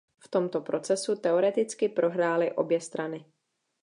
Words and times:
V 0.19 0.27
tomto 0.27 0.61
procesu 0.61 1.15
teoreticky 1.15 1.89
prohrály 1.89 2.51
obě 2.51 2.81
strany. 2.81 3.25